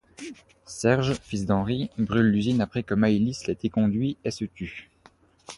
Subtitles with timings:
[0.65, 4.89] Serge, fils d'Henri, brule l'usine après que Maylis l'ait éconduit et se tue.